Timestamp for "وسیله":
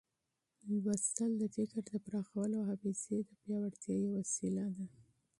4.21-4.65